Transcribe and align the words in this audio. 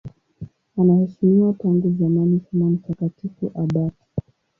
Anaheshimiwa 0.77 1.53
tangu 1.53 1.95
zamani 1.99 2.39
kama 2.39 2.69
mtakatifu 2.69 3.51
abati. 3.55 4.07